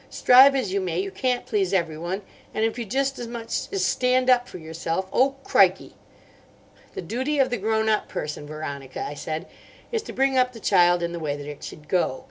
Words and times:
"Strive 0.09 0.55
as 0.55 0.73
you 0.73 0.81
may, 0.81 0.99
you 0.99 1.11
can't 1.11 1.45
please 1.45 1.73
everyone. 1.73 2.23
And 2.55 2.65
if 2.65 2.79
you 2.79 2.85
just 2.85 3.19
as 3.19 3.27
much 3.27 3.71
as 3.71 3.85
stand 3.85 4.31
up 4.31 4.47
for 4.49 4.57
yourself, 4.57 5.05
oh, 5.13 5.35
crikey!" 5.43 5.93
"The 6.95 7.03
duty 7.03 7.37
of 7.37 7.51
the 7.51 7.57
grown 7.57 7.87
up 7.87 8.09
person, 8.09 8.47
Veronica," 8.47 9.03
I 9.07 9.13
said, 9.13 9.45
"is 9.91 10.01
to 10.01 10.11
bring 10.11 10.39
up 10.39 10.53
the 10.53 10.59
child 10.59 11.03
in 11.03 11.11
the 11.11 11.19
way 11.19 11.35
that 11.35 11.45
it 11.45 11.63
should 11.63 11.87
go. 11.87 12.19